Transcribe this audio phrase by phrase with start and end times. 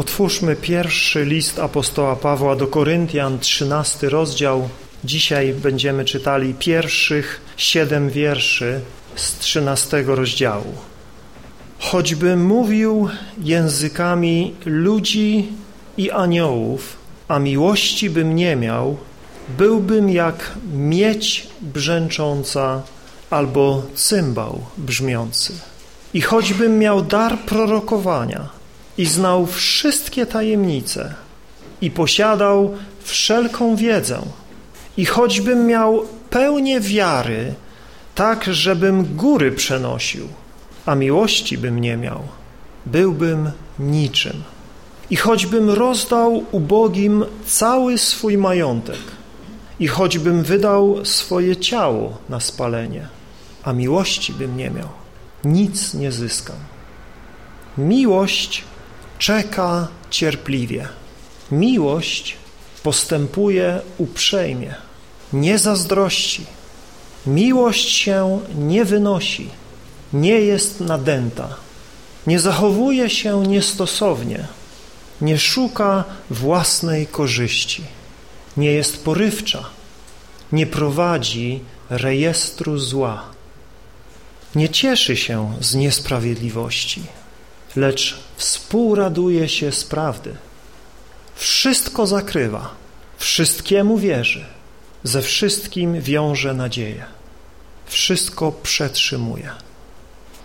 [0.00, 4.68] Otwórzmy pierwszy list apostoła Pawła do Koryntian, trzynasty rozdział.
[5.04, 8.80] Dzisiaj będziemy czytali pierwszych siedem wierszy
[9.16, 10.74] z trzynastego rozdziału.
[11.78, 13.08] Choćbym mówił
[13.38, 15.48] językami ludzi
[15.96, 16.96] i aniołów,
[17.28, 18.96] a miłości bym nie miał,
[19.58, 22.82] byłbym jak miedź brzęcząca
[23.30, 25.52] albo cymbał brzmiący.
[26.14, 28.59] I choćbym miał dar prorokowania
[28.98, 31.14] i znał wszystkie tajemnice
[31.80, 34.22] i posiadał wszelką wiedzę
[34.96, 37.54] i choćbym miał pełnię wiary,
[38.14, 40.28] tak żebym góry przenosił,
[40.86, 42.22] a miłości bym nie miał,
[42.86, 44.42] byłbym niczym.
[45.10, 49.00] I choćbym rozdał ubogim cały swój majątek
[49.80, 53.08] i choćbym wydał swoje ciało na spalenie,
[53.64, 54.88] a miłości bym nie miał,
[55.44, 56.56] nic nie zyskam.
[57.78, 58.64] Miłość
[59.20, 60.88] czeka cierpliwie.
[61.52, 62.36] Miłość
[62.82, 64.74] postępuje uprzejmie,
[65.32, 66.46] nie zazdrości.
[67.26, 69.48] Miłość się nie wynosi,
[70.12, 71.48] nie jest nadęta,
[72.26, 74.46] nie zachowuje się niestosownie,
[75.20, 77.82] nie szuka własnej korzyści,
[78.56, 79.64] nie jest porywcza,
[80.52, 83.24] nie prowadzi rejestru zła,
[84.54, 87.02] nie cieszy się z niesprawiedliwości,
[87.76, 90.34] lecz współraduje się z prawdy.
[91.34, 92.70] Wszystko zakrywa,
[93.18, 94.44] wszystkiemu wierzy,
[95.04, 97.04] ze wszystkim wiąże nadzieję,
[97.86, 99.50] wszystko przetrzymuje.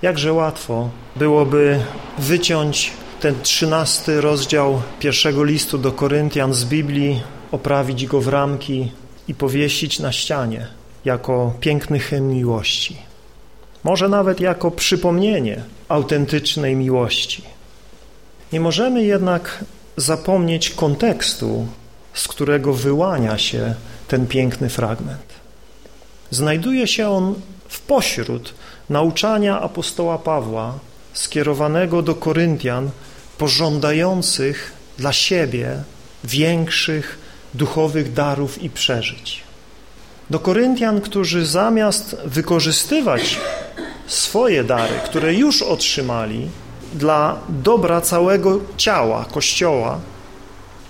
[0.02, 1.80] Jakże łatwo byłoby
[2.18, 8.92] wyciąć ten trzynasty rozdział pierwszego listu do Koryntian z Biblii, oprawić go w ramki
[9.28, 10.68] i powiesić na ścianie
[11.06, 12.98] jako piękny hymn miłości.
[13.84, 17.44] Może nawet jako przypomnienie autentycznej miłości.
[18.54, 19.66] Nie możemy jednak
[19.98, 21.68] zapomnieć kontekstu,
[22.14, 23.76] z którego wyłania się
[24.08, 25.34] ten piękny fragment.
[26.32, 27.36] Znajduje się on
[27.70, 28.54] w pośród
[28.90, 30.80] nauczania apostoła Pawła
[31.14, 32.90] skierowanego do Koryntian
[33.38, 35.84] pożądających dla siebie
[36.24, 37.18] większych
[37.54, 39.44] duchowych darów i przeżyć.
[40.30, 43.38] Do Koryntian, którzy zamiast wykorzystywać
[44.08, 46.50] swoje dary, które już otrzymali
[46.94, 50.00] dla dobra całego ciała Kościoła,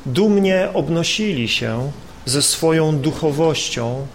[0.06, 1.92] dumnie obnosili się
[2.26, 4.08] ze swoją duchowością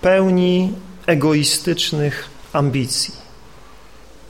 [0.00, 0.72] pełni
[1.06, 3.14] egoistycznych ambicji.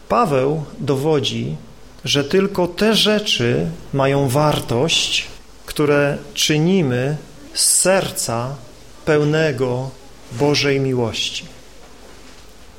[0.09, 1.57] Paweł dowodzi,
[2.05, 5.27] że tylko te rzeczy mają wartość,
[5.67, 7.17] które czynimy
[7.55, 8.57] z serca
[9.05, 9.91] pełnego
[10.33, 11.52] Bożej miłości.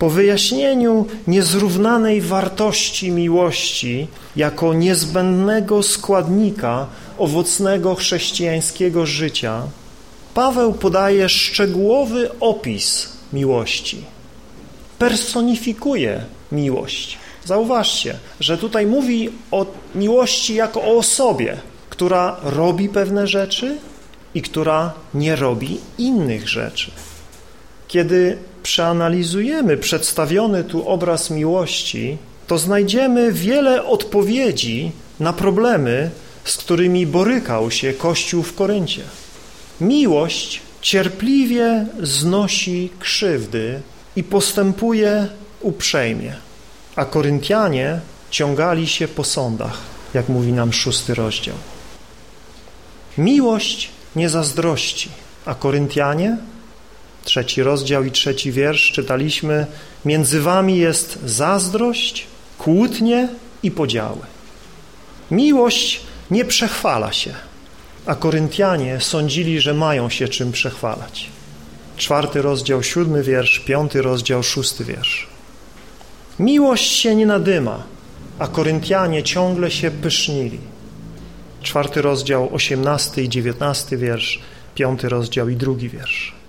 [0.03, 6.87] Po wyjaśnieniu niezrównanej wartości miłości jako niezbędnego składnika
[7.17, 9.61] owocnego chrześcijańskiego życia,
[10.33, 13.97] Paweł podaje szczegółowy opis miłości.
[14.99, 17.17] Personifikuje miłość.
[17.45, 19.65] Zauważcie, że tutaj mówi o
[19.95, 21.57] miłości jako o osobie,
[21.89, 23.77] która robi pewne rzeczy
[24.35, 26.91] i która nie robi innych rzeczy.
[27.87, 36.09] Kiedy przeanalizujemy przedstawiony tu obraz miłości, to znajdziemy wiele odpowiedzi na problemy,
[36.44, 39.01] z którymi borykał się Kościół w Koryncie.
[39.81, 43.81] Miłość cierpliwie znosi krzywdy
[44.16, 45.28] i postępuje
[45.62, 46.35] uprzejmie,
[46.95, 48.00] a Koryntianie
[48.30, 49.78] ciągali się po sądach,
[50.13, 51.56] jak mówi nam szósty rozdział.
[53.18, 55.09] Miłość nie zazdrości,
[55.45, 56.38] a Koryntianie
[57.23, 59.66] trzeci rozdział i trzeci wiersz czytaliśmy,
[60.06, 63.29] między wami jest zazdrość, kłótnie
[63.63, 64.22] i podziały.
[65.31, 66.01] Miłość
[66.31, 67.33] nie przechwala się,
[68.06, 71.29] a Koryntianie sądzili, że mają się czym przechwalać.
[71.97, 75.28] Czwarty rozdział, siódmy wiersz, piąty rozdział, szósty wiersz.
[76.39, 77.83] Miłość się nie nadyma,
[78.39, 80.59] a Koryntianie ciągle się pysznili.
[81.62, 84.39] Czwarty rozdział, osiemnasty i dziewiętnasty wiersz,
[84.75, 86.43] piąty rozdział i drugi wiersz.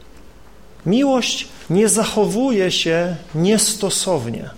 [0.86, 4.50] Miłość nie zachowuje się niestosownie,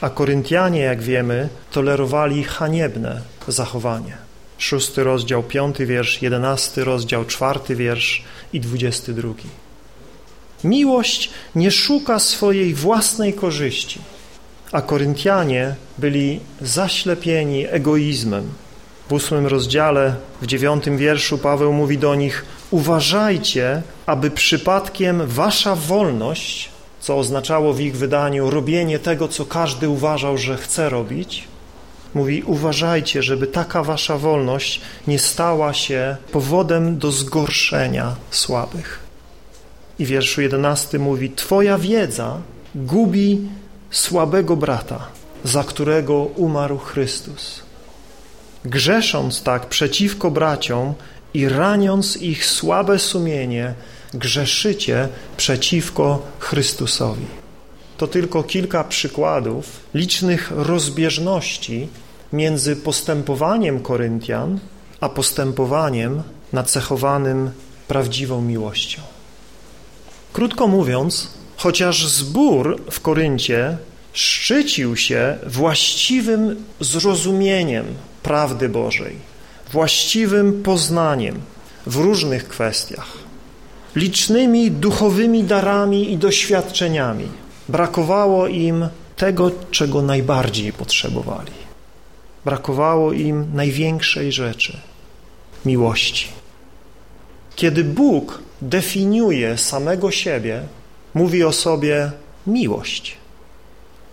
[0.00, 4.16] a Koryntianie, jak wiemy, tolerowali haniebne zachowanie.
[4.58, 9.48] Szósty rozdział, piąty wiersz, jedenasty rozdział, czwarty wiersz i dwudziesty drugi.
[10.64, 14.00] Miłość nie szuka swojej własnej korzyści,
[14.72, 18.48] a Koryntianie byli zaślepieni egoizmem.
[19.08, 26.68] W ósmym rozdziale, w dziewiątym wierszu Paweł mówi do nich uważajcie, aby przypadkiem wasza wolność,
[27.00, 31.48] co oznaczało w ich wydaniu robienie tego, co każdy uważał, że chce robić,
[32.14, 38.98] Mówi, uważajcie, żeby taka wasza wolność nie stała się powodem do zgorszenia słabych.
[39.98, 42.38] I wierszu 11 mówi, twoja wiedza
[42.74, 43.48] gubi
[43.90, 45.06] słabego brata,
[45.44, 47.62] za którego umarł Chrystus.
[48.64, 50.94] Grzesząc tak przeciwko braciom
[51.34, 53.74] i raniąc ich słabe sumienie,
[54.14, 57.26] grzeszycie przeciwko Chrystusowi.
[57.96, 61.88] To tylko kilka przykładów licznych rozbieżności
[62.32, 64.58] między postępowaniem Koryntian
[65.00, 67.50] a postępowaniem nacechowanym
[67.88, 69.02] prawdziwą miłością.
[70.32, 73.76] Krótko mówiąc, chociaż zbór w Koryncie
[74.12, 77.86] szczycił się właściwym zrozumieniem
[78.22, 79.16] prawdy Bożej,
[79.72, 81.40] właściwym poznaniem
[81.86, 83.08] w różnych kwestiach,
[83.96, 87.28] licznymi duchowymi darami i doświadczeniami,
[87.68, 91.52] brakowało im tego, czego najbardziej potrzebowali.
[92.44, 94.76] Brakowało im największej rzeczy
[95.64, 96.28] miłości.
[97.56, 100.62] Kiedy Bóg definiuje samego siebie,
[101.14, 102.12] mówi o sobie
[102.46, 103.16] miłość.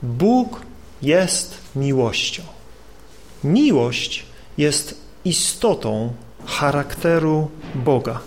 [0.04, 0.62] Bóg
[1.02, 2.44] jest miłością.
[3.44, 4.26] Miłość
[4.58, 6.14] jest istotą
[6.46, 8.20] charakteru Boga.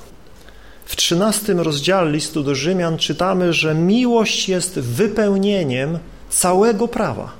[0.84, 5.98] W trzynastym rozdziale listu do Rzymian czytamy, że miłość jest wypełnieniem
[6.30, 7.32] całego prawa.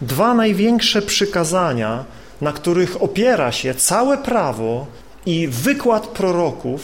[0.00, 2.04] Dwa największe przykazania,
[2.40, 4.86] na których opiera się całe prawo
[5.26, 6.80] i wykład proroków,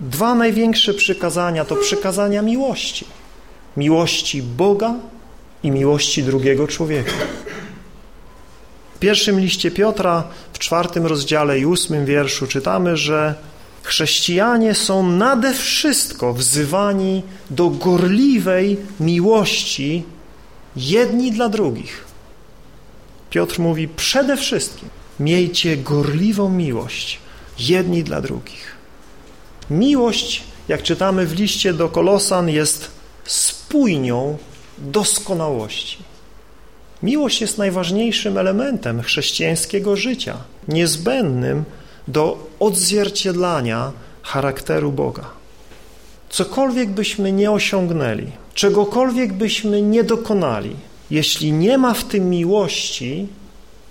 [0.00, 3.06] dwa największe przykazania to przykazania miłości.
[3.76, 4.94] Miłości Boga
[5.62, 7.12] i miłości drugiego człowieka.
[9.02, 13.34] Pierwszym liście Piotra, w czwartym rozdziale i ósmym wierszu czytamy, że
[13.82, 20.04] chrześcijanie są nade wszystko wzywani do gorliwej miłości
[20.76, 22.04] jedni dla drugich.
[23.30, 24.88] Piotr mówi przede wszystkim
[25.20, 27.18] miejcie gorliwą miłość
[27.58, 28.76] jedni dla drugich.
[29.70, 32.90] Miłość, jak czytamy w liście do Kolosan, jest
[33.24, 34.38] spójnią
[34.78, 36.11] doskonałości.
[37.02, 40.36] Miłość jest najważniejszym elementem chrześcijańskiego życia,
[40.68, 41.64] niezbędnym
[42.08, 45.24] do odzwierciedlania charakteru Boga.
[46.30, 50.76] Cokolwiek byśmy nie osiągnęli, czegokolwiek byśmy nie dokonali,
[51.10, 53.28] jeśli nie ma w tym miłości,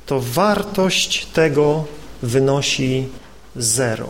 [0.06, 1.86] to wartość tego
[2.24, 3.08] wynosi
[3.56, 4.08] zero.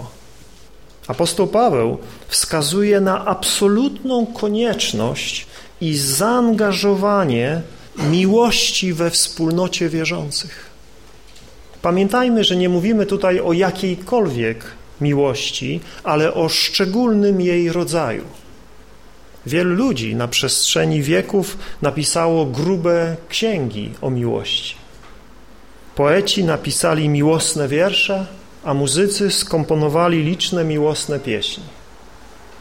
[1.08, 5.48] Apostoł Paweł wskazuje na absolutną konieczność
[5.82, 7.62] i zaangażowanie
[7.98, 10.72] miłości we wspólnocie wierzących.
[11.82, 14.66] Pamiętajmy, że nie mówimy tutaj o jakiejkolwiek
[15.02, 18.24] miłości, ale o szczególnym jej rodzaju.
[19.46, 24.76] Wielu ludzi na przestrzeni wieków napisało grube księgi o miłości.
[25.96, 28.26] Poeci napisali miłosne wiersze,
[28.64, 31.64] a muzycy skomponowali liczne miłosne pieśni.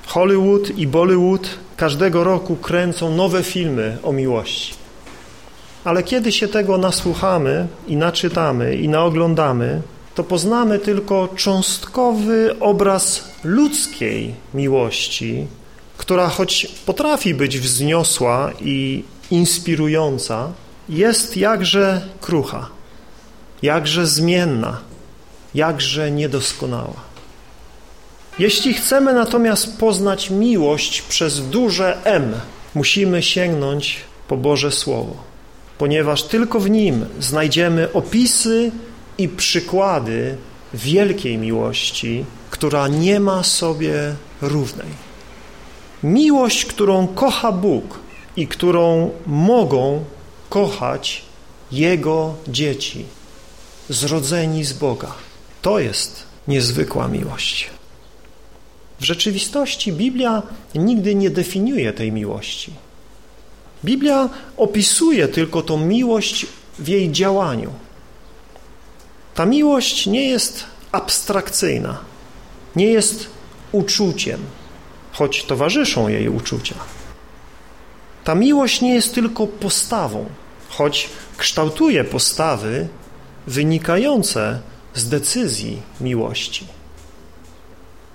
[0.06, 4.79] Hollywood i Bollywood każdego roku kręcą nowe filmy o miłości.
[5.84, 9.82] Ale kiedy się tego nasłuchamy i naczytamy i naoglądamy,
[10.14, 15.46] to poznamy tylko cząstkowy obraz ludzkiej miłości,
[15.96, 20.52] która choć potrafi być wzniosła i inspirująca,
[20.88, 22.68] jest jakże krucha,
[23.62, 24.80] jakże zmienna,
[25.54, 27.10] jakże niedoskonała.
[28.38, 32.32] Jeśli chcemy natomiast poznać miłość przez duże M,
[32.74, 33.96] musimy sięgnąć
[34.28, 35.29] po Boże Słowo,
[35.80, 38.72] ponieważ tylko w nim znajdziemy opisy
[39.18, 40.36] i przykłady
[40.74, 44.88] wielkiej miłości, która nie ma sobie równej.
[46.02, 47.98] Miłość, którą kocha Bóg
[48.36, 50.04] i którą mogą
[50.48, 51.22] kochać
[51.72, 53.04] Jego dzieci,
[53.88, 55.12] zrodzeni z Boga.
[55.62, 57.70] To jest niezwykła miłość.
[59.00, 60.42] W rzeczywistości Biblia
[60.74, 62.72] nigdy nie definiuje tej miłości.
[63.84, 66.46] Biblia opisuje tylko tą miłość
[66.78, 67.72] w jej działaniu.
[69.34, 71.98] Ta miłość nie jest abstrakcyjna,
[72.76, 73.26] nie jest
[73.72, 74.40] uczuciem,
[75.12, 76.74] choć towarzyszą jej uczucia.
[78.24, 80.26] Ta miłość nie jest tylko postawą,
[80.68, 82.88] choć kształtuje postawy
[83.46, 84.60] wynikające
[84.94, 86.66] z decyzji miłości.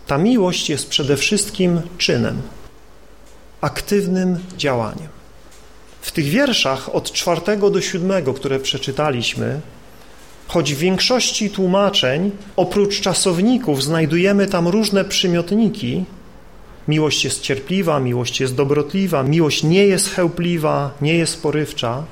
[0.07, 2.41] Ta miłość jest przede wszystkim czynem,
[3.61, 5.14] aktywnym działaniem.
[6.05, 9.61] W tych wierszach od czwartego do siódmego, które przeczytaliśmy,
[10.47, 16.05] choć w większości tłumaczeń oprócz czasowników znajdujemy tam różne przymiotniki,
[16.87, 22.03] miłość jest cierpliwa, miłość jest dobrotliwa, miłość nie jest chełpliwa, nie jest porywcza,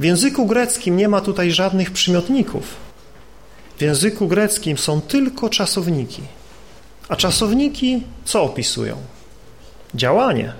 [0.00, 2.64] W języku greckim nie ma tutaj żadnych przymiotników.
[3.78, 6.22] W języku greckim są tylko czasowniki.
[7.08, 8.96] A czasowniki co opisują?
[9.94, 10.52] Działanie.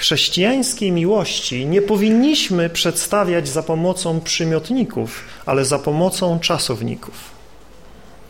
[0.00, 7.14] Chrześcijańskiej miłości nie powinniśmy przedstawiać za pomocą przymiotników, ale za pomocą czasowników.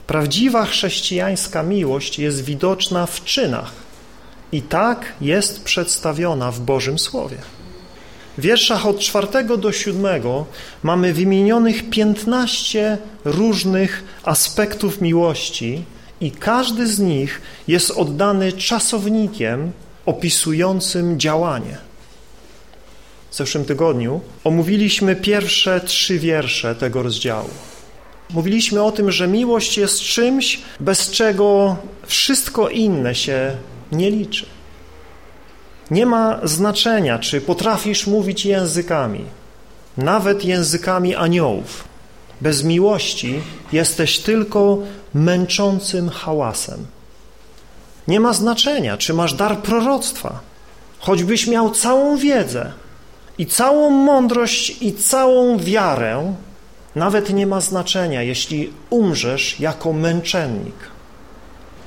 [0.06, 3.72] Prawdziwa chrześcijańska miłość jest widoczna w czynach
[4.52, 7.36] i tak jest przedstawiona w Bożym Słowie.
[8.38, 10.46] W wierszach od czwartego do siódmego
[10.82, 15.84] mamy wymienionych 15 różnych aspektów miłości
[16.20, 19.72] i każdy z nich jest oddany czasownikiem
[20.07, 21.78] opisującym działanie.
[23.30, 27.50] W zeszłym tygodniu omówiliśmy pierwsze trzy wiersze tego rozdziału.
[28.30, 31.76] Mówiliśmy o tym, że miłość jest czymś, bez czego
[32.07, 33.57] wszystko inne się
[33.92, 34.47] nie liczy.
[35.90, 39.25] Nie ma znaczenia, czy potrafisz mówić językami,
[39.97, 41.85] nawet językami aniołów.
[42.40, 43.40] Bez miłości
[43.73, 44.78] jesteś tylko
[45.14, 46.87] męczącym hałasem.
[48.10, 50.40] Nie ma znaczenia, czy masz dar proroctwa,
[50.98, 52.72] choćbyś miał całą wiedzę
[53.38, 56.34] i całą mądrość i całą wiarę,
[56.94, 60.74] nawet nie ma znaczenia, jeśli umrzesz jako męczennik.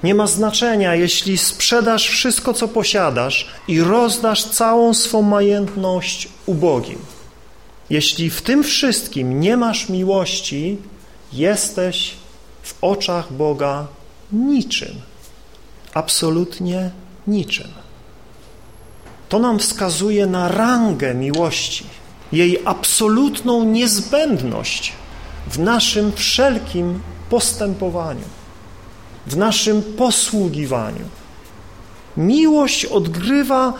[0.03, 6.99] Nie ma znaczenia, jeśli sprzedasz wszystko, co posiadasz i rozdasz całą swą majętność ubogim.
[7.89, 10.77] Jeśli w tym wszystkim nie masz miłości,
[11.33, 12.13] jesteś
[12.63, 13.87] w oczach Boga
[14.31, 15.12] niczym.
[15.93, 16.91] Absolutnie
[17.27, 17.67] niczym.
[19.29, 21.85] To nam wskazuje na rangę miłości,
[22.31, 24.93] jej absolutną niezbędność
[25.47, 28.25] w naszym wszelkim postępowaniu
[29.27, 31.05] w naszym posługiwaniu.
[32.17, 33.73] Miłość odgrywa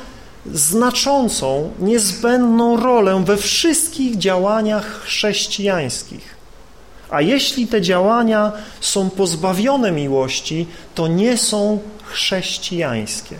[0.46, 6.36] znaczącą, niezbędną rolę we wszystkich działaniach chrześcijańskich.
[7.10, 8.52] A jeśli te działania
[8.82, 13.36] są pozbawione miłości, to nie są chrześcijańskie.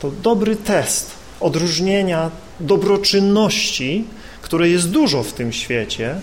[0.00, 4.04] To dobry test odróżnienia dobroczynności,
[4.42, 6.20] które jest dużo w tym świecie,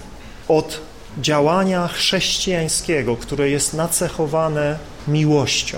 [0.48, 0.82] od
[1.18, 4.78] działania chrześcijańskiego, które jest nacechowane
[5.08, 5.78] miłością.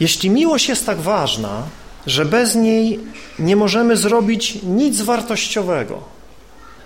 [0.00, 1.62] Jeśli miłość jest tak ważna,
[2.06, 3.00] że bez niej
[3.38, 6.02] nie możemy zrobić nic wartościowego,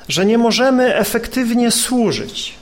[0.08, 2.54] że nie możemy efektywnie służyć,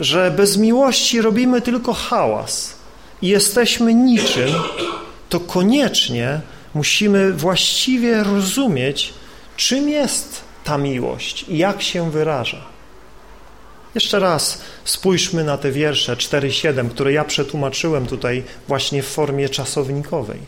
[0.00, 2.81] że bez miłości robimy tylko hałas
[3.22, 4.50] i jesteśmy niczym,
[5.28, 6.40] to koniecznie
[6.74, 9.14] musimy właściwie rozumieć,
[9.56, 12.64] czym jest ta miłość i jak się wyraża.
[13.94, 20.38] Jeszcze raz spójrzmy na te wiersze 4-7, które ja przetłumaczyłem tutaj właśnie w formie czasownikowej.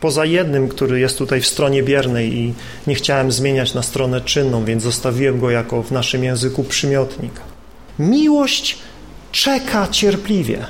[0.00, 2.54] Poza jednym, który jest tutaj w stronie biernej i
[2.86, 7.32] nie chciałem zmieniać na stronę czynną, więc zostawiłem go jako w naszym języku przymiotnik.
[7.98, 8.78] Miłość
[9.32, 10.66] czeka cierpliwie.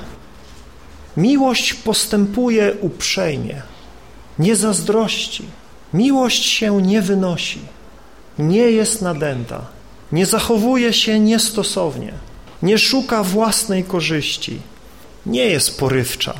[1.17, 3.61] Miłość postępuje uprzejmie.
[4.39, 5.43] Nie zazdrości.
[5.93, 7.59] Miłość się nie wynosi.
[8.39, 9.77] Nie jest nadęta
[10.11, 12.13] nie zachowuje się niestosownie,
[12.61, 14.59] nie szuka własnej korzyści,
[15.25, 16.33] nie jest porywcza,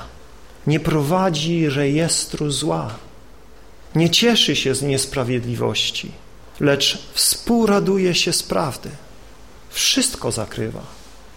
[0.67, 2.95] nie prowadzi rejestru zła,
[3.95, 6.11] nie cieszy się z niesprawiedliwości,
[6.59, 8.89] lecz współraduje się z prawdy.
[9.69, 10.81] Wszystko zakrywa,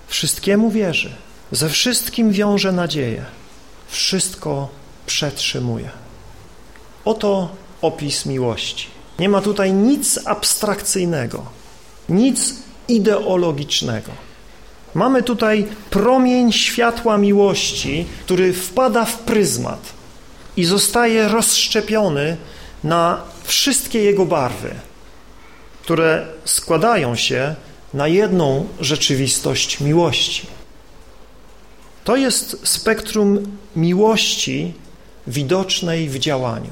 [0.06, 1.12] wszystkiemu wierzy,
[1.52, 3.25] ze wszystkim wiąże nadzieję,
[3.88, 4.69] wszystko
[5.07, 5.90] przetrzymuje.
[7.04, 7.49] Oto
[7.83, 8.87] opis miłości.
[9.19, 11.61] Nie ma tutaj nic abstrakcyjnego
[12.11, 12.54] nic
[12.88, 14.12] ideologicznego.
[14.95, 19.92] Mamy tutaj promień światła miłości, który wpada w pryzmat
[20.57, 22.37] i zostaje rozszczepiony
[22.85, 24.71] na wszystkie jego barwy,
[25.83, 27.54] które składają się
[27.95, 30.47] na jedną rzeczywistość miłości.
[32.04, 34.75] To jest spektrum miłości
[35.26, 36.71] widocznej w działaniu.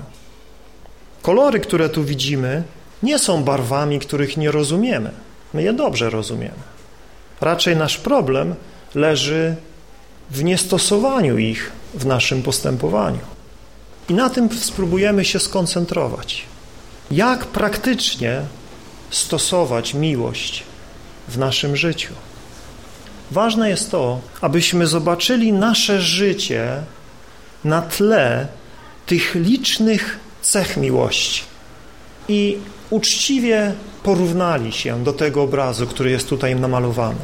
[1.22, 2.62] Kolory, które tu widzimy,
[3.02, 5.10] nie są barwami, których nie rozumiemy.
[5.54, 6.62] My je dobrze rozumiemy.
[7.40, 8.54] Raczej nasz problem
[8.94, 9.56] leży
[10.30, 13.20] w niestosowaniu ich w naszym postępowaniu.
[14.08, 16.44] I na tym spróbujemy się skoncentrować.
[17.10, 18.42] Jak praktycznie
[19.10, 20.62] stosować miłość
[21.28, 22.12] w naszym życiu?
[23.30, 26.82] Ważne jest to, abyśmy zobaczyli nasze życie
[27.64, 28.46] na tle
[29.06, 31.42] tych licznych cech miłości
[32.28, 32.58] i
[32.90, 37.20] uczciwie porównali się do tego obrazu, który jest tutaj namalowany.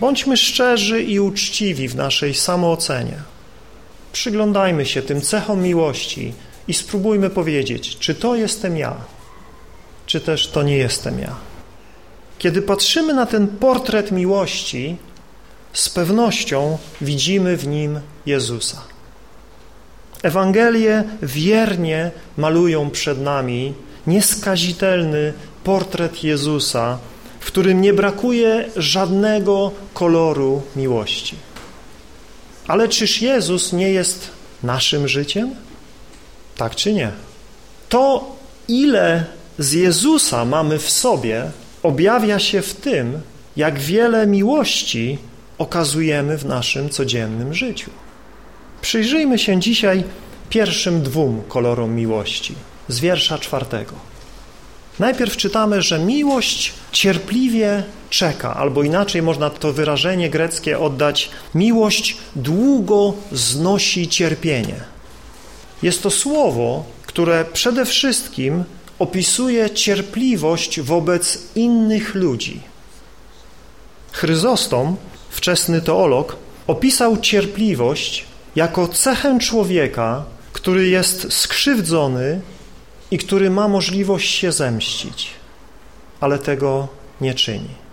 [0.00, 3.16] Bądźmy szczerzy i uczciwi w naszej samoocenie.
[4.12, 6.32] Przyglądajmy się tym cechom miłości
[6.68, 8.96] i spróbujmy powiedzieć, czy to jestem ja,
[10.06, 11.53] czy też to nie jestem ja.
[12.44, 14.96] Kiedy patrzymy na ten portret miłości,
[15.72, 18.82] z pewnością widzimy w nim Jezusa.
[20.22, 23.74] Ewangelie wiernie malują przed nami
[24.06, 25.32] nieskazitelny
[25.64, 26.98] portret Jezusa,
[27.40, 31.36] w którym nie brakuje żadnego koloru miłości.
[32.68, 34.30] Ale czyż Jezus nie jest
[34.62, 35.54] naszym życiem?
[36.56, 37.10] Tak czy nie?
[37.88, 38.36] To,
[38.68, 39.24] ile
[39.58, 41.50] z Jezusa mamy w sobie,
[41.84, 43.20] objawia się w tym,
[43.56, 45.18] jak wiele miłości
[45.58, 47.90] okazujemy w naszym codziennym życiu.
[48.80, 50.04] Przyjrzyjmy się dzisiaj
[50.50, 52.54] pierwszym dwóm kolorom miłości
[52.88, 53.92] z wiersza czwartego.
[54.98, 63.14] Najpierw czytamy, że miłość cierpliwie czeka, albo inaczej można to wyrażenie greckie oddać, miłość długo
[63.32, 64.80] znosi cierpienie.
[65.82, 68.64] Jest to słowo, które przede wszystkim
[68.98, 72.60] opisuje cierpliwość wobec innych ludzi.
[74.12, 74.96] Chryzostom,
[75.30, 76.36] wczesny teolog,
[76.66, 78.24] opisał cierpliwość
[78.56, 82.40] jako cechę człowieka, który jest skrzywdzony
[83.10, 85.30] i który ma możliwość się zemścić,
[86.20, 86.88] ale tego
[87.20, 87.84] nie czyni.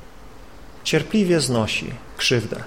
[0.84, 1.86] Cierpliwie znosi
[2.17, 2.63] krzywdę.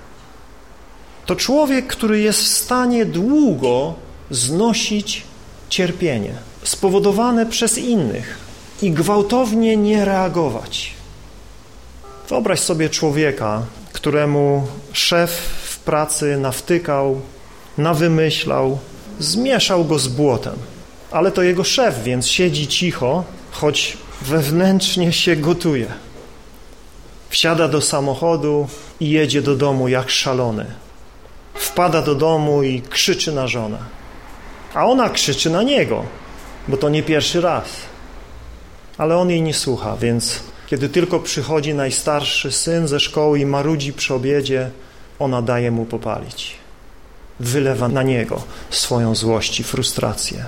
[1.27, 3.95] To człowiek, który jest w stanie długo
[4.31, 5.23] znosić
[5.69, 6.35] cierpienie
[6.65, 8.39] spowodowane przez innych
[8.83, 10.93] i gwałtownie nie reagować.
[12.29, 15.31] Wyobraź sobie człowieka, któremu szef
[15.65, 17.21] w pracy nawtykał,
[17.79, 18.79] nawymyślał,
[19.19, 20.55] zmieszał go z błotem.
[21.11, 25.87] Ale to jego szef, więc siedzi cicho, choć wewnętrznie się gotuje.
[27.29, 28.69] Wsiada do samochodu
[29.01, 30.67] i jedzie do domu jak szalony.
[31.55, 33.79] Wpada do domu i krzyczy na żonę.
[34.75, 36.05] A ona krzyczy na niego,
[36.69, 37.65] bo to nie pierwszy raz.
[38.99, 43.93] Ale on jej nie słucha, więc kiedy tylko przychodzi najstarszy syn ze szkoły i marudzi
[43.93, 44.71] przy obiedzie,
[45.19, 46.57] ona daje mu popalić.
[47.41, 50.45] Wylewa na niego swoją złość i frustrację.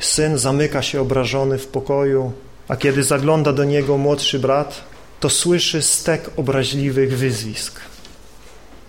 [0.00, 2.32] Syn zamyka się obrażony w pokoju,
[2.68, 4.80] a kiedy zagląda do niego młodszy brat,
[5.20, 7.80] to słyszy stek obraźliwych wyzwisk.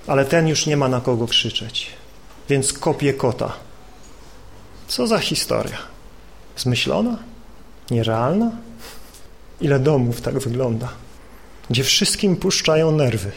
[0.08, 1.89] Ale ten już nie ma na kogo krzyczeć,
[2.50, 3.54] więc kopie kota.
[4.88, 5.90] Co za historia?
[6.62, 7.17] Zmyślona?
[7.91, 8.52] Nierealna?
[9.62, 10.89] Ile domów tak wygląda,
[11.69, 13.32] gdzie wszystkim puszczają nerwy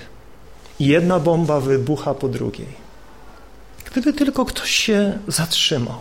[0.80, 2.68] i jedna bomba wybucha po drugiej.
[3.90, 5.98] Gdyby tylko ktoś się zatrzymał,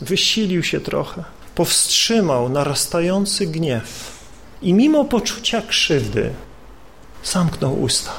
[0.00, 4.12] wysilił się trochę, powstrzymał narastający gniew
[4.62, 6.32] i mimo poczucia krzywdy
[7.24, 8.12] zamknął usta.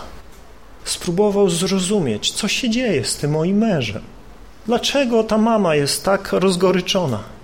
[0.85, 4.03] Spróbował zrozumieć, co się dzieje z tym moim mężem.
[4.65, 7.36] Dlaczego ta mama jest tak rozgoryczona?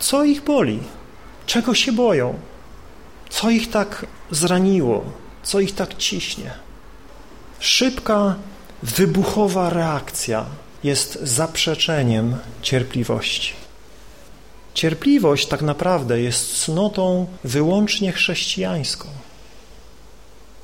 [0.00, 0.78] Co ich boli?
[1.46, 2.34] Czego się boją?
[3.30, 5.04] Co ich tak zraniło?
[5.42, 6.50] Co ich tak ciśnie?
[7.60, 8.34] Szybka,
[8.82, 10.46] wybuchowa reakcja
[10.84, 13.52] jest zaprzeczeniem cierpliwości.
[14.74, 19.08] Cierpliwość tak naprawdę jest cnotą wyłącznie chrześcijańską.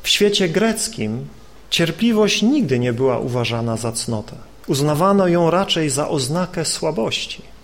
[0.03, 1.29] W świecie greckim
[1.71, 4.37] cierpliwość nigdy nie była uważana za cnotę.
[4.67, 7.56] Uznawano ją raczej za oznakę słabości.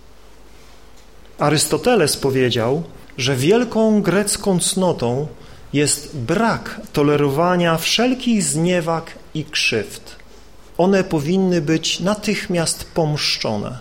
[1.43, 2.83] Arystoteles powiedział,
[3.19, 5.27] że wielką grecką cnotą
[5.73, 10.17] jest brak tolerowania wszelkich zniewag i krzywd.
[10.79, 13.79] One powinny być natychmiast pomszczone.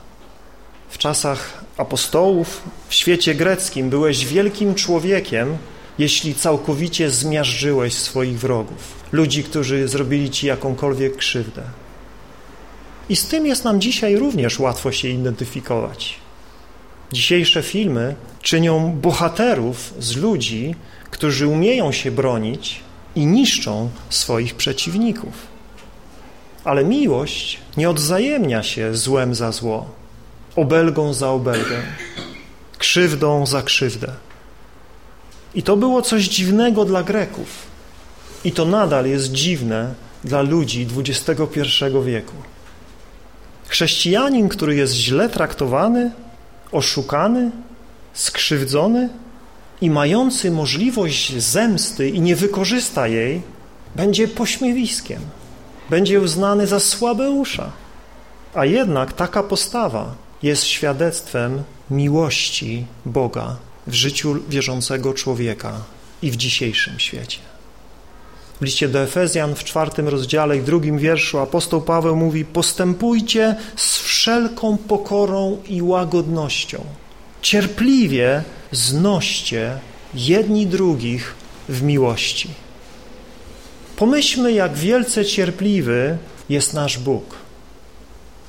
[0.89, 5.57] W czasach apostołów w świecie greckim byłeś wielkim człowiekiem,
[5.99, 11.61] jeśli całkowicie zmiażdżyłeś swoich wrogów, ludzi, którzy zrobili ci jakąkolwiek krzywdę.
[13.09, 16.20] I z tym jest nam dzisiaj również łatwo się identyfikować.
[17.11, 20.75] Dzisiejsze filmy czynią bohaterów z ludzi,
[21.11, 22.79] którzy umieją się bronić
[23.15, 25.33] i niszczą swoich przeciwników.
[26.63, 29.89] Ale miłość nie odwzajemnia się złem za zło,
[30.55, 31.81] obelgą za obelgę,
[32.77, 34.11] krzywdą za krzywdę.
[35.55, 37.47] I to było coś dziwnego dla Greków.
[38.43, 39.93] I to nadal jest dziwne
[40.23, 41.65] dla ludzi XXI
[42.05, 42.33] wieku.
[43.67, 46.11] Chrześcijanin, który jest źle traktowany,
[46.71, 47.51] oszukany,
[48.13, 49.09] skrzywdzony
[49.81, 53.41] i mający możliwość zemsty i nie wykorzysta jej,
[53.95, 55.21] będzie pośmiewiskiem,
[55.89, 57.71] będzie uznany za słabeusza.
[58.53, 63.55] A jednak taka postawa jest świadectwem miłości Boga
[63.87, 65.73] w życiu wierzącego człowieka
[66.21, 67.50] i w dzisiejszym świecie.
[68.61, 73.97] W liście do Efezjan w czwartym rozdziale i drugim wierszu apostoł Paweł mówi postępujcie z
[73.97, 76.83] wszelką pokorą i łagodnością.
[77.41, 79.79] Cierpliwie znoście
[80.13, 81.35] jedni drugich
[81.69, 82.49] w miłości.
[83.95, 86.17] Pomyślmy, jak wielce cierpliwy
[86.49, 87.35] jest nasz Bóg.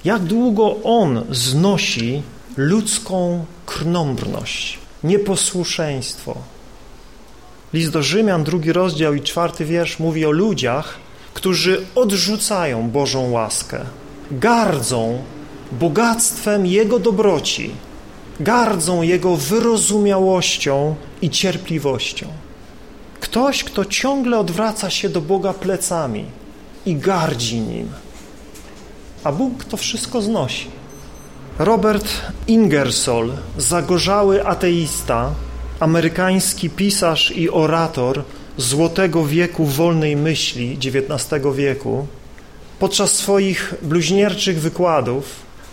[0.05, 2.23] Jak długo On znosi
[2.57, 6.37] ludzką krnąbrność, nieposłuszeństwo.
[7.73, 10.99] List do Rzymian, drugi rozdział i czwarty wiersz mówi o ludziach,
[11.35, 13.81] którzy odrzucają Bożą łaskę,
[14.31, 15.23] gardzą
[15.73, 17.71] bogactwem Jego dobroci,
[18.41, 22.27] gardzą Jego wyrozumiałością i cierpliwością.
[23.21, 26.25] Ktoś, kto ciągle odwraca się do Boga plecami
[26.87, 27.89] i gardzi Nim.
[29.25, 30.67] A Bóg to wszystko znosi.
[31.59, 32.09] Robert
[32.47, 35.31] Ingersoll, zagorzały ateista,
[35.83, 38.23] amerykański pisarz i orator
[38.57, 42.07] złotego wieku wolnej myśli XIX wieku,
[42.79, 45.25] podczas swoich bluźnierczych wykładów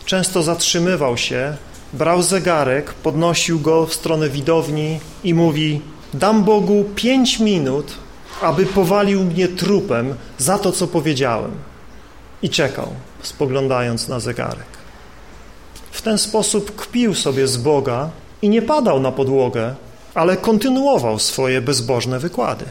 [0.06, 1.58] często zatrzymywał się,
[1.94, 5.82] brał zegarek, podnosił go w stronę widowni i mówi
[6.14, 7.94] dam Bogu pięć minut,
[8.42, 11.52] aby powalił mnie trupem za to, co powiedziałem.
[12.42, 12.88] I czekał,
[13.22, 14.70] spoglądając na zegarek.
[15.92, 18.10] W ten sposób kpił sobie z Boga
[18.42, 19.76] i nie padał na podłogę,
[20.20, 22.66] ale kontynuował swoje bezbożne wykłady.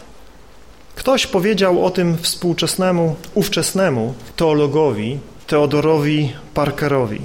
[0.95, 7.21] Ktoś powiedział o tym współczesnemu, ówczesnemu teologowi, Teodorowi Parkerowi.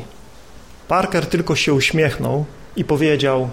[0.87, 3.49] Parker tylko się uśmiechnął i powiedział,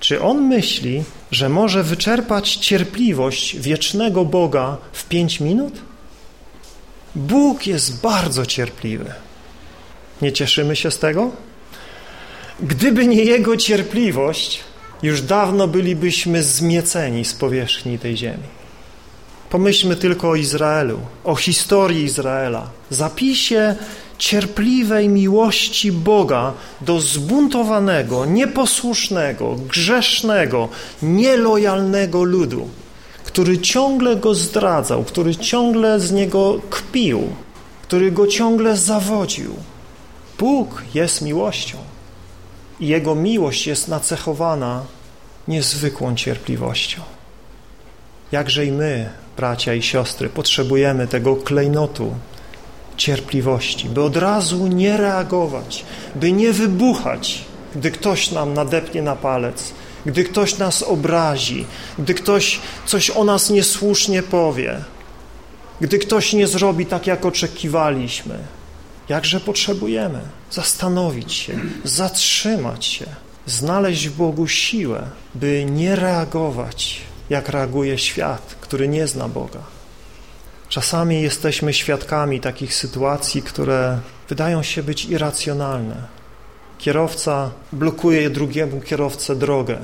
[0.00, 5.74] czy on myśli, że może wyczerpać cierpliwość wiecznego Boga w pięć minut?
[7.14, 9.12] Bóg jest bardzo cierpliwy.
[10.22, 11.30] Nie cieszymy się z tego?
[12.60, 14.67] Gdyby nie Jego cierpliwość,
[15.02, 18.58] już dawno bylibyśmy zmieceni z powierzchni tej ziemi.
[19.50, 23.76] Pomyślmy tylko o Izraelu, o historii Izraela, zapisie
[24.18, 30.68] cierpliwej miłości Boga do zbuntowanego, nieposłusznego, grzesznego,
[31.02, 32.68] nielojalnego ludu,
[33.24, 37.22] który ciągle go zdradzał, który ciągle z niego kpił,
[37.82, 39.54] który go ciągle zawodził.
[40.38, 41.87] Bóg jest miłością
[42.80, 44.82] i Jego miłość jest nacechowana
[45.48, 47.02] niezwykłą cierpliwością.
[48.32, 52.14] Jakże i my, bracia i siostry, potrzebujemy tego klejnotu
[52.96, 57.44] cierpliwości, by od razu nie reagować, by nie wybuchać,
[57.76, 59.72] gdy ktoś nam nadepnie na palec,
[60.06, 61.66] gdy ktoś nas obrazi,
[61.98, 64.80] gdy ktoś coś o nas niesłusznie powie,
[65.80, 68.38] gdy ktoś nie zrobi tak, jak oczekiwaliśmy.
[69.08, 73.06] Jakże potrzebujemy zastanowić się, zatrzymać się,
[73.46, 79.60] znaleźć w Bogu siłę, by nie reagować, jak reaguje świat, który nie zna Boga.
[80.68, 85.96] Czasami jesteśmy świadkami takich sytuacji, które wydają się być irracjonalne.
[86.78, 89.78] Kierowca blokuje drugiemu kierowcę drogę.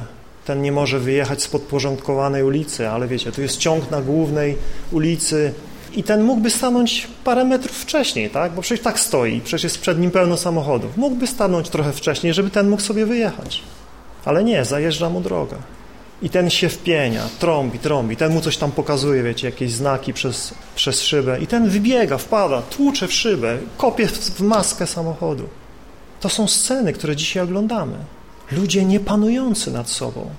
[0.45, 4.57] Ten nie może wyjechać z podporządkowanej ulicy, ale wiecie, tu jest ciąg na głównej
[4.93, 5.55] ulicy
[5.97, 8.53] i ten mógłby stanąć parę metrów wcześniej, tak?
[8.53, 10.97] Bo przecież tak stoi, przecież jest przed nim pełno samochodów.
[10.97, 13.63] Mógłby stanąć trochę wcześniej, żeby ten mógł sobie wyjechać.
[14.25, 15.57] Ale nie, zajeżdża mu drogę.
[16.23, 20.55] I ten się wpienia, trąbi, trąbi, ten mu coś tam pokazuje, wiecie, jakieś znaki przez,
[20.75, 25.49] przez szybę i ten wybiega, wpada, tłucze w szybę, kopie w maskę samochodu.
[26.21, 27.97] To są sceny, które dzisiaj oglądamy.
[28.53, 30.31] Ludzie niepanujący nad sobą,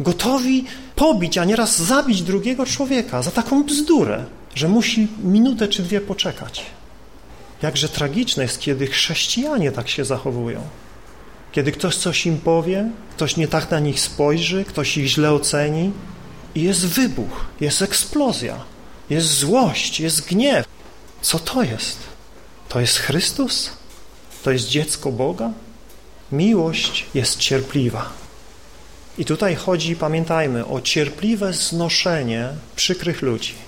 [0.00, 0.64] gotowi
[0.96, 4.24] pobić, a nieraz zabić drugiego człowieka za taką bzdurę,
[4.56, 6.66] że musi minutę czy dwie poczekać.
[7.62, 10.60] Jakże tragiczne jest, kiedy chrześcijanie tak się zachowują.
[11.52, 15.92] Kiedy ktoś coś im powie, ktoś nie tak na nich spojrzy, ktoś ich źle oceni
[16.54, 18.64] i jest wybuch, jest eksplozja,
[19.10, 20.66] jest złość, jest gniew.
[21.22, 21.98] Co to jest?
[22.68, 23.70] To jest Chrystus?
[24.42, 25.50] To jest dziecko Boga?
[26.32, 28.12] Miłość jest cierpliwa.
[29.18, 33.65] I tutaj chodzi, pamiętajmy, o cierpliwe znoszenie przykrych ludzi.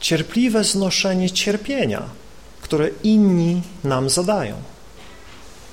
[0.00, 2.02] Cierpliwe znoszenie cierpienia,
[2.60, 4.54] które inni nam zadają.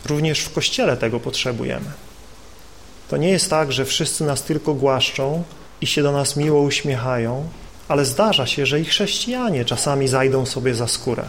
[0.05, 1.91] Również w Kościele tego potrzebujemy.
[3.09, 5.43] To nie jest tak, że wszyscy nas tylko głaszczą
[5.81, 7.49] i się do nas miło uśmiechają,
[7.87, 11.23] ale zdarza się, że i chrześcijanie czasami zajdą sobie za skórę.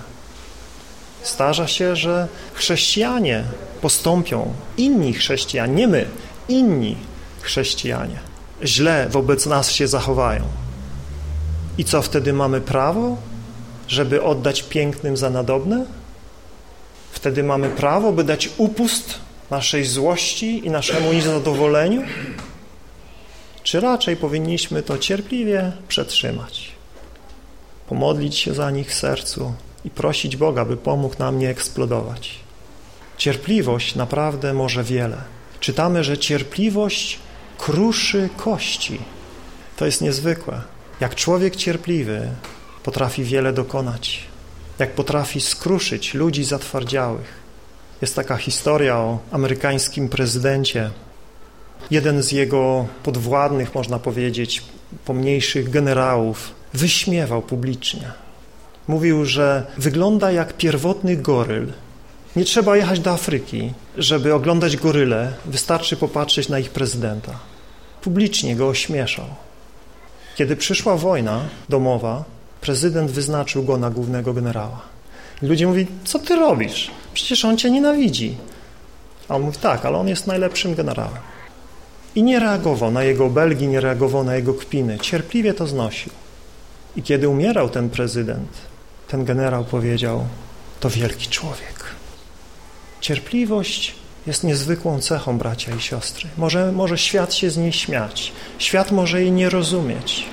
[1.25, 3.45] Zdarza się, że chrześcijanie
[3.81, 6.07] postąpią, inni chrześcijanie, nie my,
[6.49, 6.97] inni
[7.41, 8.19] chrześcijanie,
[8.65, 10.43] źle wobec nas się zachowają.
[11.79, 13.17] I co wtedy mamy prawo,
[13.89, 15.87] żeby oddać pięknym za nadobne?
[17.13, 19.15] Wtedy mamy prawo, by dać upust
[19.51, 22.03] naszej złości i naszemu niezadowoleniu?
[23.63, 26.69] Czy raczej powinniśmy to cierpliwie przetrzymać?
[27.89, 32.35] Pomodlić się za nich w sercu i prosić Boga, by pomógł nam nie eksplodować.
[33.17, 35.17] Cierpliwość naprawdę może wiele.
[35.61, 37.19] Czytamy, że cierpliwość
[37.59, 38.99] kruszy kości.
[39.77, 40.63] To jest niezwykłe.
[41.01, 42.29] Jak człowiek cierpliwy
[42.83, 44.21] potrafi wiele dokonać,
[44.79, 47.39] jak potrafi skruszyć ludzi zatwardziałych.
[48.01, 50.91] Jest taka historia o amerykańskim prezydencie.
[51.91, 54.63] Jeden z jego podwładnych, można powiedzieć,
[55.05, 58.13] pomniejszych generałów wyśmiewał publicznie.
[58.89, 61.73] Mówił, że wygląda jak pierwotny goryl.
[62.37, 67.39] Nie trzeba jechać do Afryki, żeby oglądać goryle, wystarczy popatrzeć na ich prezydenta.
[68.03, 69.27] Publicznie go ośmieszał.
[70.39, 72.25] Kiedy przyszła wojna domowa,
[72.61, 74.81] prezydent wyznaczył go na głównego generała.
[75.43, 76.91] Ludzie mówi, co ty robisz?
[77.15, 78.37] Przecież on cię nienawidzi.
[79.29, 81.23] A on mówi, tak, ale on jest najlepszym generałem.
[82.15, 84.99] I nie reagował na jego obelgi, nie reagował na jego kpiny.
[84.99, 86.13] Cierpliwie to znosił.
[86.97, 88.49] I kiedy umierał ten prezydent,
[89.09, 90.27] ten generał powiedział,
[90.81, 91.85] to wielki człowiek.
[93.01, 93.95] Cierpliwość
[94.29, 96.29] jest niezwykłą cechą, bracia i siostry.
[96.37, 100.25] Może, może świat się z niej śmiać, świat może jej nie rozumieć,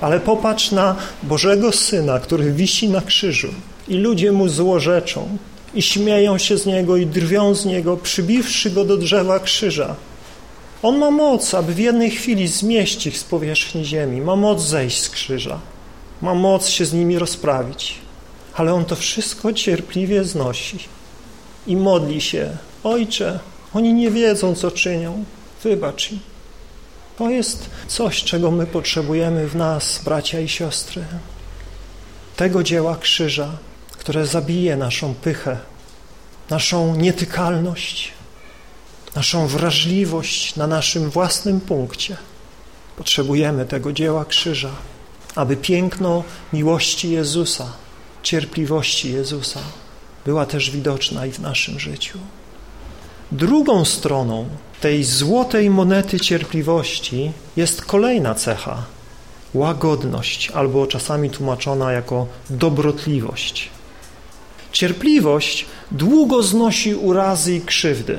[0.00, 3.48] ale popatrz na Bożego Syna, który wisi na krzyżu
[3.88, 5.38] i ludzie mu złorzeczą
[5.74, 9.96] i śmieją się z niego i drwią z niego, przybiwszy go do drzewa krzyża.
[10.82, 15.00] On ma moc, aby w jednej chwili zmieść ich z powierzchni ziemi, ma moc zejść
[15.00, 15.60] z krzyża,
[16.22, 17.94] ma moc się z nimi rozprawić,
[18.54, 20.78] ale on to wszystko cierpliwie znosi
[21.66, 23.38] i modli się, Ojcze,
[23.74, 25.24] oni nie wiedzą, co czynią,
[25.64, 26.20] wybacz im.
[27.18, 31.04] To jest coś, czego my potrzebujemy w nas, bracia i siostry.
[32.36, 33.58] Tego dzieła krzyża,
[33.98, 35.58] które zabije naszą pychę,
[36.50, 38.12] naszą nietykalność,
[39.14, 42.16] naszą wrażliwość na naszym własnym punkcie.
[42.96, 44.70] Potrzebujemy tego dzieła krzyża,
[45.34, 47.72] aby piękno miłości Jezusa,
[48.22, 49.60] cierpliwości Jezusa
[50.24, 52.18] była też widoczna i w naszym życiu.
[53.32, 54.48] Drugą stroną
[54.80, 58.84] tej złotej monety cierpliwości jest kolejna cecha
[59.54, 63.70] łagodność, albo czasami tłumaczona jako dobrotliwość.
[64.72, 68.18] Cierpliwość długo znosi urazy i krzywdy,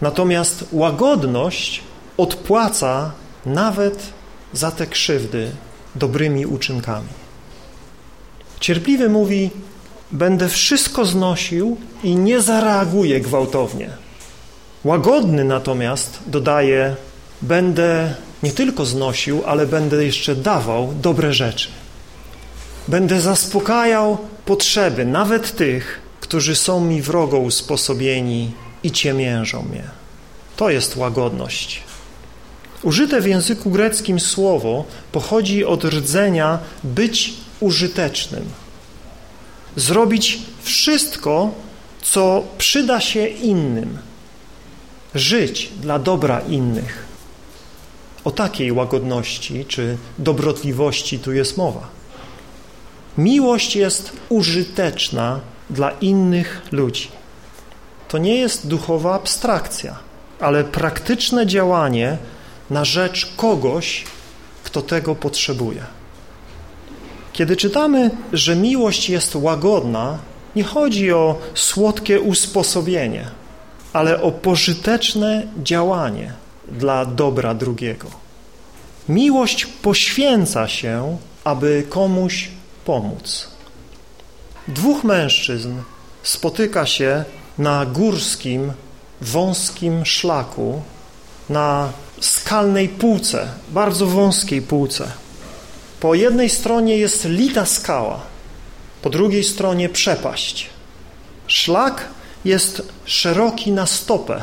[0.00, 1.80] natomiast łagodność
[2.16, 3.12] odpłaca
[3.46, 4.06] nawet
[4.52, 5.50] za te krzywdy
[5.94, 7.08] dobrymi uczynkami.
[8.60, 9.50] Cierpliwy mówi,
[10.12, 14.03] będę wszystko znosił i nie zareaguję gwałtownie.
[14.84, 16.96] Łagodny natomiast dodaje,
[17.42, 21.68] będę nie tylko znosił, ale będę jeszcze dawał dobre rzeczy.
[22.88, 29.84] Będę zaspokajał potrzeby nawet tych, którzy są mi wrogo usposobieni i ciemiężą mnie.
[30.56, 31.82] To jest łagodność.
[32.82, 38.44] Użyte w języku greckim słowo pochodzi od rdzenia być użytecznym.
[39.76, 41.50] Zrobić wszystko,
[42.02, 43.98] co przyda się innym.
[45.14, 47.06] Żyć dla dobra innych.
[48.24, 51.88] O takiej łagodności czy dobrotliwości tu jest mowa.
[53.18, 57.08] Miłość jest użyteczna dla innych ludzi.
[58.08, 59.96] To nie jest duchowa abstrakcja,
[60.40, 62.18] ale praktyczne działanie
[62.70, 64.04] na rzecz kogoś,
[64.64, 65.84] kto tego potrzebuje.
[67.32, 70.18] Kiedy czytamy, że miłość jest łagodna,
[70.56, 73.30] nie chodzi o słodkie usposobienie,
[73.94, 76.32] ale o pożyteczne działanie
[76.68, 78.10] dla dobra drugiego.
[79.08, 82.48] Miłość poświęca się, aby komuś
[82.84, 83.48] pomóc.
[84.68, 85.74] Dwóch mężczyzn
[86.22, 87.24] spotyka się
[87.58, 88.72] na górskim,
[89.20, 90.82] wąskim szlaku,
[91.48, 95.12] na skalnej półce, bardzo wąskiej półce.
[96.00, 98.20] Po jednej stronie jest lita skała,
[99.02, 100.70] po drugiej stronie przepaść.
[101.46, 102.08] Szlak
[102.44, 104.42] jest szeroki na stopę.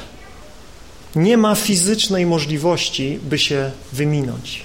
[1.16, 4.64] Nie ma fizycznej możliwości, by się wyminąć.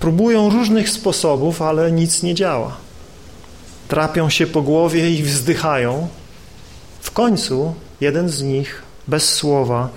[0.00, 2.76] Próbują różnych sposobów, ale nic nie działa.
[3.88, 6.08] Trapią się po głowie i wzdychają.
[7.00, 9.88] W końcu jeden z nich, bez słowa,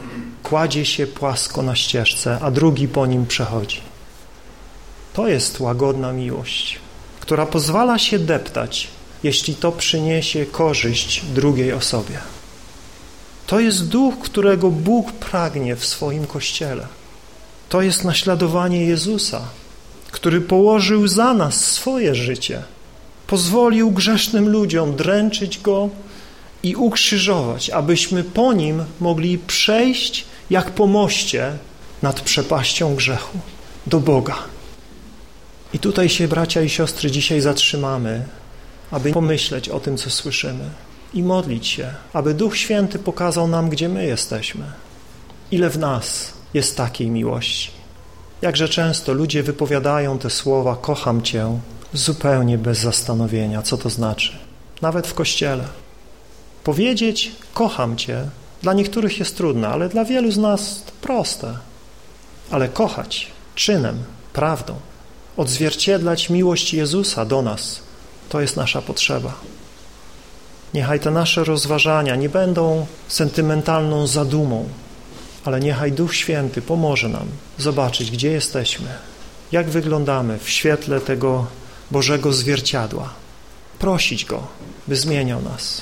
[0.44, 3.82] kładzie się płasko na ścieżce, a drugi po nim przechodzi.
[5.14, 6.80] To jest łagodna miłość,
[7.20, 8.88] która pozwala się deptać,
[9.24, 12.18] jeśli to przyniesie korzyść drugiej osobie.
[13.48, 16.88] To jest duch, którego Bóg pragnie w swoim Kościele.
[17.70, 19.42] To jest naśladowanie Jezusa,
[20.12, 22.64] który położył za nas swoje życie,
[23.28, 25.90] pozwolił grzesznym ludziom dręczyć Go
[26.64, 31.52] i ukrzyżować, abyśmy po Nim mogli przejść jak po moście
[32.02, 33.38] nad przepaścią grzechu
[33.88, 34.38] do Boga.
[35.74, 38.26] I tutaj się, bracia i siostry, dzisiaj zatrzymamy,
[38.92, 40.70] aby pomyśleć o tym, co słyszymy
[41.14, 44.66] i modlić się, aby Duch Święty pokazał nam, gdzie my jesteśmy.
[45.52, 47.72] Ile w nas jest takiej miłości.
[48.42, 51.60] Jakże często ludzie wypowiadają te słowa kocham Cię,
[51.94, 54.38] zupełnie bez zastanowienia, co to znaczy,
[54.82, 55.64] nawet w kościele.
[56.64, 58.26] Powiedzieć kocham Cię
[58.62, 61.58] dla niektórych jest trudne, ale dla wielu z nas to proste.
[62.52, 64.76] Ale kochać czynem, prawdą,
[65.38, 67.80] odzwierciedlać miłość Jezusa do nas,
[68.32, 69.34] to jest nasza potrzeba.
[70.74, 74.70] Niechaj te nasze rozważania nie będą sentymentalną zadumą,
[75.46, 78.88] ale niechaj Duch Święty pomoże nam zobaczyć, gdzie jesteśmy,
[79.52, 81.46] jak wyglądamy w świetle tego
[81.92, 83.10] Bożego zwierciadła.
[83.80, 84.48] Prosić Go,
[84.88, 85.82] by zmieniał nas.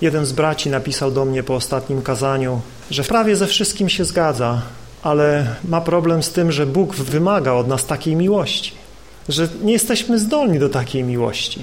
[0.00, 2.60] Jeden z braci napisał do mnie po ostatnim kazaniu,
[2.90, 4.62] że prawie ze wszystkim się zgadza,
[5.02, 8.81] ale ma problem z tym, że Bóg wymaga od nas takiej miłości,
[9.28, 11.62] że nie jesteśmy zdolni do takiej miłości.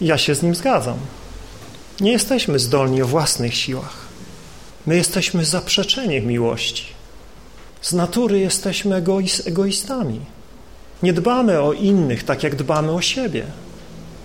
[0.00, 0.98] Ja się z nim zgadzam.
[2.00, 4.06] Nie jesteśmy zdolni o własnych siłach.
[4.86, 6.84] My jesteśmy zaprzeczeniem miłości.
[7.82, 9.02] Z natury jesteśmy
[9.46, 10.20] egoistami.
[11.02, 13.44] Nie dbamy o innych tak, jak dbamy o siebie.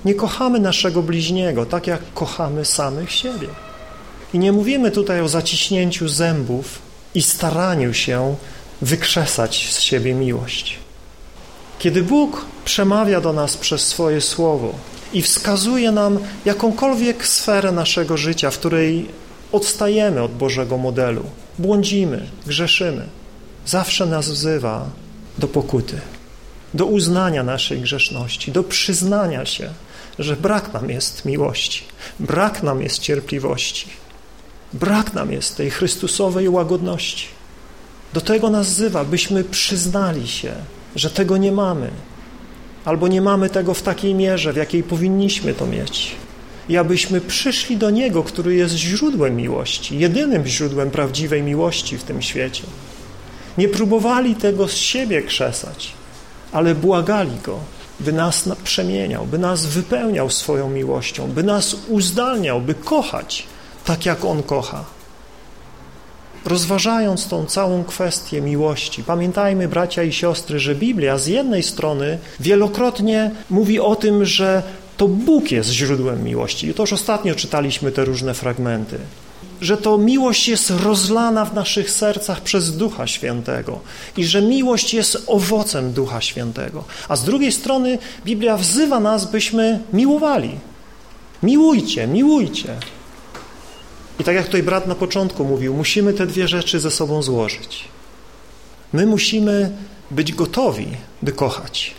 [0.05, 3.47] Nie kochamy naszego bliźniego tak, jak kochamy samych siebie.
[4.33, 6.79] I nie mówimy tutaj o zaciśnięciu zębów
[7.15, 8.35] i staraniu się
[8.81, 10.80] wykrzesać z siebie miłość.
[11.81, 14.73] Kiedy Bóg przemawia do nas przez swoje słowo
[15.13, 19.09] i wskazuje nam jakąkolwiek sferę naszego życia, w której
[19.51, 21.23] odstajemy od Bożego modelu,
[21.59, 23.07] błądzimy, grzeszymy,
[23.65, 24.89] zawsze nas wzywa
[25.37, 26.01] do pokuty,
[26.73, 29.69] do uznania naszej grzeszności, do przyznania się,
[30.19, 31.83] że brak nam jest miłości,
[32.19, 33.87] brak nam jest cierpliwości,
[34.73, 37.27] brak nam jest tej Chrystusowej łagodności.
[38.13, 40.53] Do tego nas wzywa, byśmy przyznali się,
[40.95, 41.89] że tego nie mamy,
[42.85, 46.15] albo nie mamy tego w takiej mierze, w jakiej powinniśmy to mieć.
[46.69, 52.21] I abyśmy przyszli do Niego, który jest źródłem miłości, jedynym źródłem prawdziwej miłości w tym
[52.21, 52.63] świecie.
[53.57, 55.93] Nie próbowali tego z siebie krzesać,
[56.51, 57.59] ale błagali Go,
[57.99, 63.43] by nas przemieniał, by nas wypełniał swoją miłością, by nas uzdalniał, by kochać
[63.85, 64.85] tak, jak On kocha.
[66.45, 73.31] Rozważając tą całą kwestię miłości, pamiętajmy, bracia i siostry, że Biblia z jednej strony wielokrotnie
[73.49, 74.63] mówi o tym, że
[74.97, 76.67] to Bóg jest źródłem miłości.
[76.67, 78.97] I to już ostatnio czytaliśmy te różne fragmenty.
[79.61, 83.79] Że to miłość jest rozlana w naszych sercach przez Ducha Świętego
[84.17, 86.83] i że miłość jest owocem Ducha Świętego.
[87.09, 90.51] A z drugiej strony Biblia wzywa nas, byśmy miłowali.
[91.43, 92.75] Miłujcie, miłujcie.
[94.19, 97.87] I tak jak tutaj brat na początku mówił, musimy te dwie rzeczy ze sobą złożyć.
[98.93, 99.71] My musimy
[100.11, 100.87] być gotowi,
[101.21, 101.93] by kochać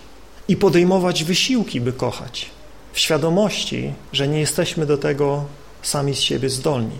[0.48, 2.50] i podejmować wysiłki, by kochać
[2.92, 5.44] w świadomości, że nie jesteśmy do tego
[5.82, 6.98] sami z siebie zdolni,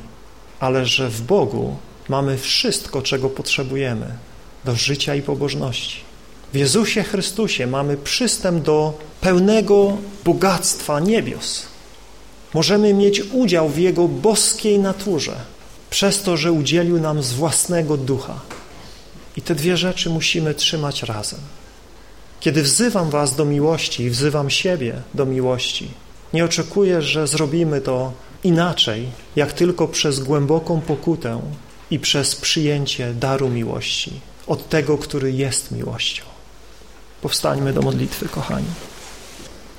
[0.61, 1.77] ale że w Bogu
[2.09, 4.07] mamy wszystko, czego potrzebujemy
[4.65, 5.97] do życia i pobożności.
[6.53, 11.72] W Jezusie Chrystusie mamy przystęp do pełnego bogactwa niebios.
[12.55, 15.37] Możemy mieć udział w Jego boskiej naturze
[15.91, 18.41] przez to, że udzielił nam z własnego ducha.
[19.37, 21.41] I te dwie rzeczy musimy trzymać razem.
[22.41, 25.89] Kiedy wzywam was do miłości i wzywam siebie do miłości,
[26.33, 28.13] nie oczekuję, że zrobimy to
[28.45, 31.41] inaczej, jak tylko przez głęboką pokutę
[31.91, 36.23] i przez przyjęcie daru miłości od tego, który jest miłością.
[37.23, 38.67] Powstańmy do modlitwy, kochani.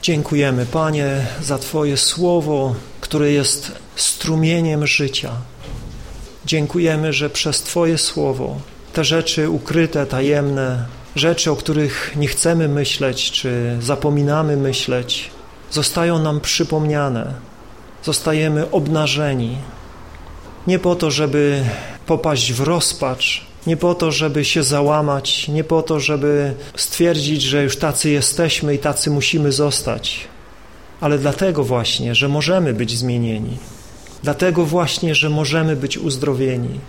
[0.04, 5.32] Dziękujemy, Panie, za Twoje słowo, które jest strumieniem życia.
[6.46, 8.58] Dziękujemy, że przez Twoje słowo
[8.94, 10.86] te rzeczy ukryte, tajemne,
[11.16, 15.32] rzeczy, o których nie chcemy myśleć, czy zapominamy myśleć,
[15.72, 17.34] zostają nam przypomniane,
[18.04, 19.58] zostajemy obnażeni.
[20.68, 21.64] Nie po to, żeby
[22.06, 27.64] popaść w rozpacz, nie po to, żeby się załamać, nie po to, żeby stwierdzić, że
[27.64, 30.28] już tacy jesteśmy i tacy musimy zostać,
[31.02, 33.58] ale dlatego właśnie, że możemy być zmienieni,
[34.24, 36.80] dlatego właśnie, że możemy być uzdrowieni,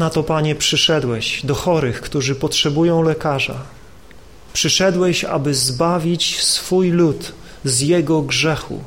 [0.00, 3.62] na to, Panie, przyszedłeś do chorych, którzy potrzebują lekarza.
[4.52, 7.32] Przyszedłeś, aby zbawić swój lud
[7.64, 8.80] z jego grzechu,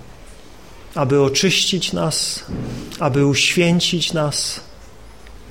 [0.96, 2.44] aby oczyścić nas,
[3.00, 4.60] aby uświęcić nas,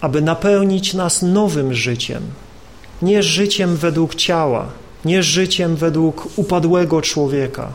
[0.03, 2.22] aby napełnić nas nowym życiem,
[3.03, 4.66] nie życiem według ciała,
[5.05, 7.72] nie życiem według upadłego człowieka,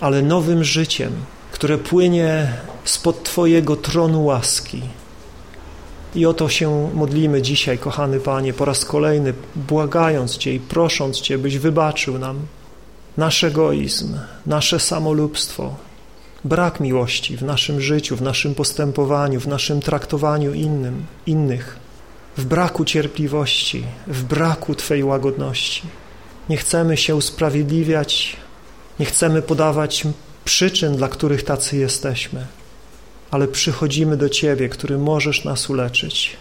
[0.00, 1.12] ale nowym życiem,
[1.52, 2.52] które płynie
[2.84, 4.82] spod Twojego tronu łaski.
[6.14, 11.20] I o to się modlimy dzisiaj, kochany Panie, po raz kolejny, błagając Cię i prosząc
[11.20, 12.40] Cię, byś wybaczył nam
[13.16, 15.74] nasz egoizm, nasze samolubstwo,
[16.44, 21.78] brak miłości w naszym życiu, w naszym postępowaniu, w naszym traktowaniu innym, innych,
[22.36, 25.82] w braku cierpliwości, w braku Twej łagodności.
[26.48, 28.36] Nie chcemy się usprawiedliwiać,
[29.00, 30.04] nie chcemy podawać
[30.44, 32.46] przyczyn, dla których tacy jesteśmy,
[33.30, 36.36] ale przychodzimy do Ciebie, który możesz nas uleczyć,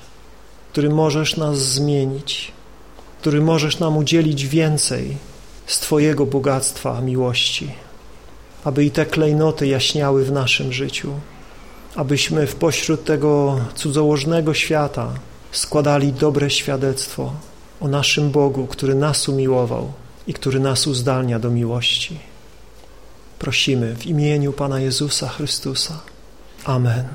[0.71, 2.51] który możesz nas zmienić,
[3.21, 5.17] który możesz nam udzielić więcej
[5.65, 7.71] z Twojego bogactwa miłości,
[8.69, 11.13] aby i te klejnoty jaśniały w naszym życiu,
[11.95, 15.13] abyśmy w pośród tego cudzołożnego świata
[15.51, 17.33] składali dobre świadectwo
[17.79, 19.91] o naszym Bogu, który nas umiłował
[20.27, 22.19] i który nas uzdalnia do miłości.
[23.39, 25.99] Prosimy w imieniu Pana Jezusa Chrystusa.
[26.65, 27.05] Amen.